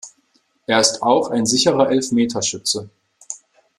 [0.65, 2.89] Er ist auch ein sicherer Elfmeterschütze.